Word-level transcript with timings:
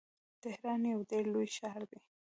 تهران 0.43 0.81
یو 0.93 0.99
ډیر 1.09 1.23
لوی 1.33 1.47
ښار 1.55 1.81
دی. 1.89 1.99